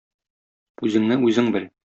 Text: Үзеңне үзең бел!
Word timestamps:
Үзеңне 0.89 1.19
үзең 1.29 1.55
бел! 1.59 1.71